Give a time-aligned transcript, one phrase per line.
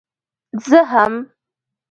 [0.67, 1.13] زه هم.